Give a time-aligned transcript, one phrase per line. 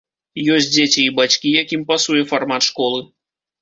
[0.53, 3.09] Ёсць дзеці і бацькі, якім пасуе фармат школы.